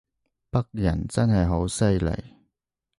[0.49, 2.09] 北人真係好犀利